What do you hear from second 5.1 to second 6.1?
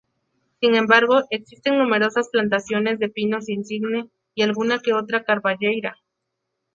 carballeira.